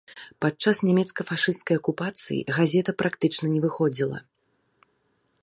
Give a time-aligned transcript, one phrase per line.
[0.43, 4.17] Падчас нямецка-фашысцкай акупацыі газета практычна не выходзіла.